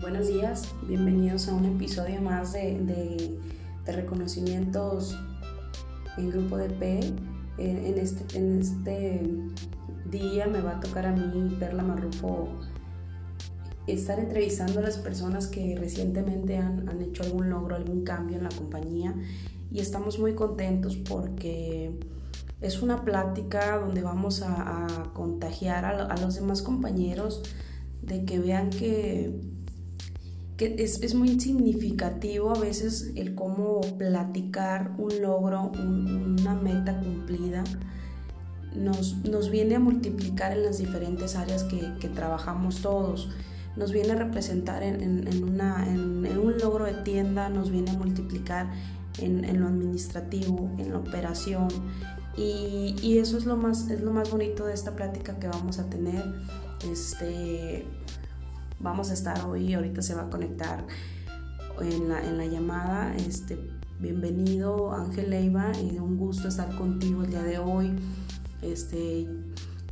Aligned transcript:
Buenos 0.00 0.28
días, 0.28 0.74
bienvenidos 0.88 1.46
a 1.48 1.54
un 1.54 1.66
episodio 1.66 2.22
más 2.22 2.54
de, 2.54 3.38
reconocimientos 3.84 5.14
en 6.16 6.30
grupo 6.30 6.56
de 6.56 6.70
P. 6.70 7.00
En, 7.58 7.98
este, 7.98 8.38
en 8.38 8.60
este 8.60 9.20
día 10.06 10.46
me 10.46 10.62
va 10.62 10.78
a 10.78 10.80
tocar 10.80 11.04
a 11.04 11.12
mí, 11.12 11.54
Perla 11.58 11.82
Marrufo, 11.82 12.48
estar 13.86 14.18
entrevistando 14.18 14.80
a 14.80 14.82
las 14.82 14.96
personas 14.96 15.48
que 15.48 15.76
recientemente 15.76 16.56
han, 16.56 17.02
hecho 17.02 17.22
algún 17.22 17.50
logro, 17.50 17.76
algún 17.76 18.02
cambio 18.02 18.38
en 18.38 18.44
la 18.44 18.50
compañía 18.50 19.14
y 19.70 19.80
estamos 19.80 20.18
muy 20.18 20.34
contentos 20.34 20.96
porque 20.96 21.90
es 22.62 22.80
una 22.80 23.04
plática 23.04 23.76
donde 23.76 24.02
vamos 24.02 24.40
a, 24.42 25.10
contagiar 25.12 25.84
a 25.84 26.16
los 26.16 26.36
demás 26.36 26.62
compañeros 26.62 27.42
de 28.00 28.24
que 28.24 28.38
vean 28.38 28.70
que 28.70 29.38
es, 30.66 31.14
muy 31.14 31.40
significativo 31.40 32.50
a 32.50 32.58
veces 32.58 33.12
el 33.16 33.34
cómo 33.34 33.80
platicar 33.98 34.92
un 34.98 35.20
logro, 35.20 35.72
una 35.74 36.54
meta 36.54 36.98
cumplida, 36.98 37.64
nos, 38.74 39.50
viene 39.50 39.76
a 39.76 39.80
multiplicar 39.80 40.52
en 40.52 40.64
las 40.64 40.78
diferentes 40.78 41.36
áreas 41.36 41.64
que, 41.64 42.08
trabajamos 42.08 42.82
todos. 42.82 43.30
Nos 43.76 43.92
viene 43.92 44.12
a 44.12 44.16
representar 44.16 44.82
en, 44.82 45.28
un 46.38 46.58
logro 46.58 46.84
de 46.84 46.94
tienda, 47.02 47.48
nos 47.48 47.70
viene 47.70 47.90
a 47.90 47.94
multiplicar 47.94 48.70
en, 49.18 49.60
lo 49.60 49.66
administrativo, 49.66 50.70
en 50.78 50.92
la 50.92 50.98
operación. 50.98 51.68
Y, 52.36 53.18
eso 53.18 53.38
es 53.38 53.44
lo, 53.44 53.56
más, 53.56 53.90
es 53.90 54.00
lo 54.00 54.12
más 54.12 54.30
bonito 54.30 54.66
de 54.66 54.74
esta 54.74 54.94
plática 54.94 55.38
que 55.38 55.48
vamos 55.48 55.78
a 55.78 55.88
tener. 55.88 56.24
Este, 56.90 57.86
vamos 58.80 59.10
a 59.10 59.14
estar 59.14 59.44
hoy, 59.44 59.74
ahorita 59.74 60.02
se 60.02 60.14
va 60.14 60.22
a 60.22 60.30
conectar 60.30 60.86
en 61.80 62.08
la, 62.08 62.20
en 62.26 62.38
la 62.38 62.46
llamada. 62.46 63.14
Este, 63.16 63.58
bienvenido 64.00 64.92
Ángel 64.92 65.30
Leiva, 65.30 65.70
y 65.78 65.98
un 65.98 66.16
gusto 66.16 66.48
estar 66.48 66.74
contigo 66.76 67.22
el 67.22 67.30
día 67.30 67.42
de 67.42 67.58
hoy. 67.58 67.92
Este, 68.62 69.28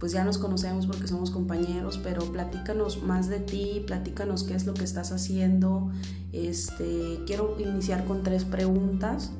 pues 0.00 0.12
ya 0.12 0.24
nos 0.24 0.38
conocemos 0.38 0.86
porque 0.86 1.06
somos 1.06 1.30
compañeros, 1.30 1.98
pero 2.02 2.24
platícanos 2.32 3.02
más 3.02 3.28
de 3.28 3.40
ti, 3.40 3.84
platícanos 3.86 4.44
qué 4.44 4.54
es 4.54 4.64
lo 4.64 4.74
que 4.74 4.84
estás 4.84 5.12
haciendo. 5.12 5.90
Este, 6.32 7.20
quiero 7.26 7.56
iniciar 7.58 8.04
con 8.06 8.22
tres 8.22 8.44
preguntas, 8.44 9.30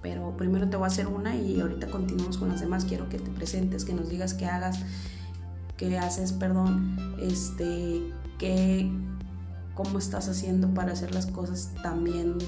pero 0.00 0.36
primero 0.36 0.68
te 0.68 0.76
voy 0.76 0.84
a 0.84 0.88
hacer 0.88 1.06
una 1.06 1.36
y 1.36 1.60
ahorita 1.60 1.88
continuamos 1.88 2.38
con 2.38 2.48
las 2.48 2.60
demás. 2.60 2.84
Quiero 2.84 3.08
que 3.08 3.18
te 3.18 3.30
presentes, 3.30 3.84
que 3.84 3.92
nos 3.92 4.08
digas 4.08 4.32
qué 4.32 4.46
hagas, 4.46 4.78
qué 5.76 5.98
haces, 5.98 6.32
perdón, 6.32 6.96
este, 7.20 8.12
qué, 8.38 8.90
cómo 9.74 9.98
estás 9.98 10.28
haciendo 10.28 10.72
para 10.74 10.92
hacer 10.92 11.14
las 11.14 11.26
cosas 11.26 11.72
tan 11.82 12.04
bien, 12.04 12.38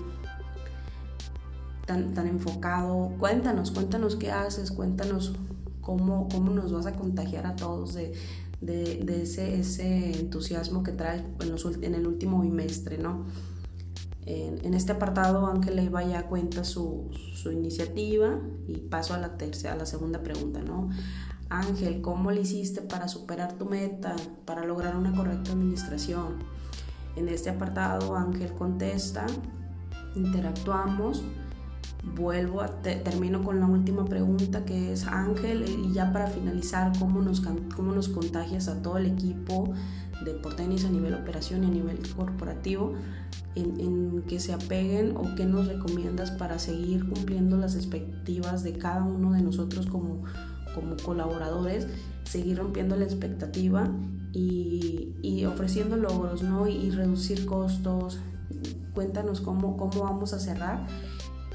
tan, 1.86 2.14
tan 2.14 2.26
enfocado. 2.26 3.12
Cuéntanos, 3.18 3.70
cuéntanos 3.70 4.16
qué 4.16 4.30
haces, 4.30 4.70
cuéntanos 4.70 5.34
cómo, 5.80 6.28
cómo 6.28 6.52
nos 6.52 6.72
vas 6.72 6.86
a 6.86 6.92
contagiar 6.92 7.46
a 7.46 7.56
todos 7.56 7.94
de, 7.94 8.12
ese, 9.22 9.60
ese, 9.60 10.18
entusiasmo 10.18 10.82
que 10.82 10.92
traes 10.92 11.22
en, 11.40 11.84
en 11.84 11.94
el 11.94 12.06
último 12.06 12.40
bimestre, 12.40 12.98
¿no? 12.98 13.26
En, 14.26 14.74
este 14.74 14.90
apartado, 14.90 15.46
Ángel 15.46 15.76
Leiva 15.76 16.02
ya 16.02 16.26
cuenta 16.26 16.64
su, 16.64 17.10
su, 17.34 17.52
iniciativa 17.52 18.40
y 18.66 18.78
paso 18.78 19.14
a 19.14 19.18
la, 19.18 19.36
tercera, 19.36 19.74
a 19.74 19.76
la 19.76 19.86
segunda 19.86 20.20
pregunta, 20.24 20.62
¿no? 20.62 20.90
Ángel, 21.48 22.00
¿cómo 22.00 22.32
le 22.32 22.40
hiciste 22.40 22.82
para 22.82 23.06
superar 23.08 23.52
tu 23.52 23.66
meta, 23.66 24.16
para 24.44 24.64
lograr 24.64 24.96
una 24.96 25.14
correcta 25.14 25.52
administración? 25.52 26.38
En 27.14 27.28
este 27.28 27.50
apartado, 27.50 28.16
Ángel 28.16 28.52
contesta, 28.52 29.26
interactuamos, 30.16 31.22
vuelvo 32.14 32.62
a 32.62 32.68
termino 32.82 33.42
con 33.42 33.60
la 33.60 33.66
última 33.66 34.04
pregunta 34.04 34.64
que 34.64 34.92
es 34.92 35.06
Ángel 35.06 35.64
y 35.68 35.92
ya 35.92 36.12
para 36.12 36.26
finalizar, 36.26 36.92
¿cómo 36.98 37.22
nos, 37.22 37.42
cómo 37.74 37.92
nos 37.92 38.08
contagias 38.08 38.68
a 38.68 38.82
todo 38.82 38.98
el 38.98 39.06
equipo 39.06 39.72
de 40.24 40.32
Portenis 40.32 40.84
a 40.84 40.90
nivel 40.90 41.14
operación 41.14 41.64
y 41.64 41.66
a 41.66 41.70
nivel 41.70 41.98
corporativo 42.14 42.94
en, 43.54 43.80
en, 43.80 44.22
que 44.22 44.40
se 44.40 44.52
apeguen 44.52 45.16
o 45.16 45.34
qué 45.36 45.44
nos 45.44 45.68
recomiendas 45.68 46.30
para 46.32 46.58
seguir 46.58 47.08
cumpliendo 47.08 47.56
las 47.56 47.76
expectativas 47.76 48.62
de 48.62 48.72
cada 48.72 49.04
uno 49.04 49.32
de 49.32 49.42
nosotros 49.42 49.86
como 49.86 50.22
como 50.76 50.96
colaboradores, 50.98 51.88
seguir 52.24 52.58
rompiendo 52.58 52.94
la 52.96 53.04
expectativa 53.04 53.90
y, 54.32 55.44
ofreciendo 55.46 55.96
logros, 55.96 56.42
¿no? 56.42 56.68
Y, 56.68 56.90
reducir 56.90 57.46
costos. 57.46 58.20
Cuéntanos 58.94 59.40
cómo, 59.40 59.76
cómo 59.76 60.04
vamos 60.04 60.32
a 60.32 60.38
cerrar 60.38 60.86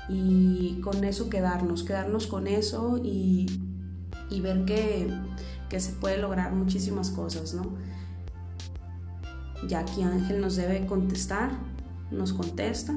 y 0.09 0.81
con 0.81 1.03
eso 1.03 1.29
quedarnos, 1.29 1.83
quedarnos 1.83 2.27
con 2.27 2.47
eso 2.47 2.99
y, 3.03 3.45
ver 4.41 4.65
que, 4.65 5.13
que, 5.69 5.79
se 5.79 5.93
puede 5.93 6.17
lograr 6.17 6.53
muchísimas 6.53 7.11
cosas, 7.11 7.53
¿no? 7.53 7.63
Ya 9.67 9.79
aquí 9.81 10.01
Ángel 10.01 10.41
nos 10.41 10.55
debe 10.55 10.85
contestar, 10.87 11.51
nos 12.09 12.33
contesta 12.33 12.93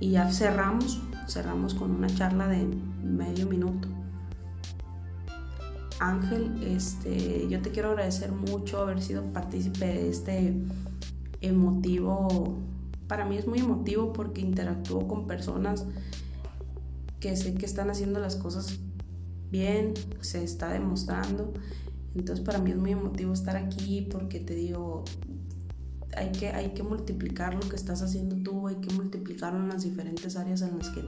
y 0.00 0.12
ya 0.12 0.30
cerramos, 0.32 1.02
cerramos 1.28 1.74
con 1.74 1.90
una 1.90 2.08
charla 2.08 2.48
de 2.48 2.66
medio 3.02 3.46
minuto. 3.46 3.93
Ángel, 6.04 6.62
este, 6.62 7.48
yo 7.48 7.62
te 7.62 7.70
quiero 7.70 7.90
agradecer 7.90 8.30
mucho 8.30 8.80
haber 8.80 9.00
sido 9.00 9.22
partícipe 9.32 9.86
de 9.86 10.10
este 10.10 10.54
emotivo, 11.40 12.58
para 13.08 13.24
mí 13.24 13.36
es 13.36 13.46
muy 13.46 13.58
emotivo 13.58 14.12
porque 14.12 14.40
interactúo 14.40 15.06
con 15.08 15.26
personas 15.26 15.86
que 17.20 17.36
sé 17.36 17.54
que 17.54 17.64
están 17.64 17.90
haciendo 17.90 18.20
las 18.20 18.36
cosas 18.36 18.78
bien, 19.50 19.94
se 20.20 20.44
está 20.44 20.68
demostrando. 20.68 21.52
Entonces 22.14 22.44
para 22.44 22.58
mí 22.58 22.70
es 22.70 22.76
muy 22.76 22.92
emotivo 22.92 23.32
estar 23.32 23.56
aquí 23.56 24.06
porque 24.10 24.40
te 24.40 24.54
digo, 24.54 25.04
hay 26.16 26.32
que, 26.32 26.48
hay 26.48 26.70
que 26.74 26.82
multiplicar 26.82 27.54
lo 27.54 27.68
que 27.68 27.76
estás 27.76 28.02
haciendo 28.02 28.36
tú, 28.36 28.68
hay 28.68 28.76
que 28.76 28.92
multiplicarlo 28.92 29.58
en 29.58 29.68
las 29.68 29.84
diferentes 29.84 30.36
áreas 30.36 30.60
en 30.60 30.78
las 30.78 30.90
que, 30.90 31.00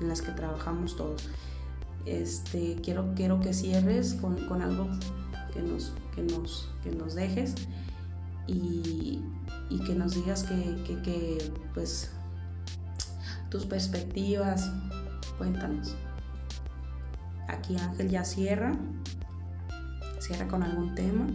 en 0.00 0.08
las 0.08 0.22
que 0.22 0.32
trabajamos 0.32 0.96
todos. 0.96 1.28
Este, 2.06 2.76
quiero, 2.82 3.12
quiero 3.14 3.40
que 3.40 3.52
cierres 3.52 4.14
con, 4.14 4.62
algo 4.62 4.88
que 5.52 5.62
nos, 5.62 5.92
que 6.14 6.22
nos, 6.22 6.70
que 6.82 6.90
nos 6.92 7.14
dejes 7.14 7.54
y, 8.46 9.22
que 9.86 9.94
nos 9.94 10.14
digas 10.14 10.44
que, 10.44 11.52
pues, 11.74 12.10
tus 13.50 13.66
perspectivas, 13.66 14.70
cuéntanos. 15.38 15.94
Aquí 17.48 17.76
Ángel 17.76 18.08
ya 18.08 18.24
cierra, 18.24 18.72
cierra 20.20 20.48
con 20.48 20.62
algún 20.62 20.94
tema 20.94 21.26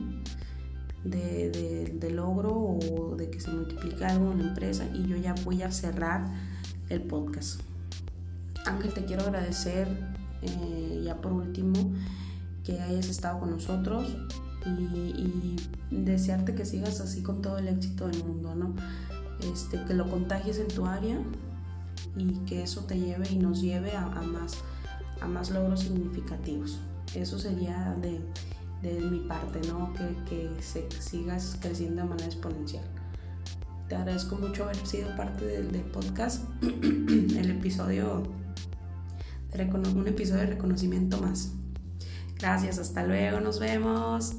de, 1.03 1.94
de, 2.00 2.12
logro 2.12 2.52
o 2.53 3.16
de 3.16 3.30
que 3.30 3.40
se 3.40 3.52
multiplique 3.52 4.03
algo 4.06 4.32
en 4.32 4.40
la 4.40 4.47
empresa 4.50 4.86
y 4.94 5.08
yo 5.08 5.18
ya 5.18 5.36
voy 5.44 5.62
a 5.62 5.72
cerrar 5.72 6.26
el 6.90 7.02
podcast. 7.02 7.62
Ángel, 8.66 8.94
te 8.94 9.06
quiero 9.06 9.24
agradecer 9.24 9.88
eh, 10.46 11.02
ya 11.04 11.22
por 11.22 11.34
último, 11.34 11.74
que 12.64 12.80
hayas 12.82 13.08
estado 13.08 13.40
con 13.40 13.52
nosotros 13.52 14.18
y, 14.66 15.56
desearte 15.92 16.56
que 16.56 16.66
sigas 16.66 17.00
así 17.00 17.22
con 17.22 17.42
todo 17.42 17.58
el 17.58 17.68
éxito 17.68 18.08
del 18.08 18.24
mundo, 18.24 18.56
¿no? 18.56 18.76
Este, 19.52 19.82
que 19.86 19.94
lo 19.94 20.10
contagies 20.10 20.60
en 20.60 20.68
tu 20.68 20.86
área 20.86 21.18
y 22.18 22.34
que 22.46 22.64
eso 22.64 22.82
te 22.82 23.00
lleve 23.00 23.30
y 23.30 23.38
nos 23.38 23.62
lleve 23.62 23.96
a, 23.96 24.08
más, 24.22 24.58
a 25.22 25.28
más 25.28 25.52
logros 25.52 25.82
significativos. 25.82 26.80
Eso 27.14 27.40
sería 27.40 27.96
de, 28.02 28.20
de 28.82 29.00
mi 29.00 29.20
parte, 29.28 29.62
¿no? 29.68 29.94
Que, 29.94 30.16
que 30.30 30.62
se, 30.62 30.90
sigas 31.00 31.58
creciendo 31.62 32.02
de 32.02 32.09
manera 32.09 32.28
exponencial. 32.28 32.84
Te 33.88 33.96
agradezco 33.96 34.36
mucho 34.38 34.64
haber 34.64 34.78
sido 34.88 35.16
parte 35.16 35.46
del, 35.46 35.72
del 35.72 35.84
podcast. 35.84 36.44
el 36.62 37.52
episodio 37.52 38.24
un 39.99 40.07
episodio 40.07 40.41
de 40.41 40.47
reconocimiento 40.47 41.19
más. 41.19 41.53
Gracias, 42.37 42.78
hasta 42.79 43.03
luego, 43.05 43.40
nos 43.40 43.59
vemos. 43.59 44.35